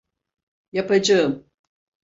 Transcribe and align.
Yapacağım. 0.71 1.45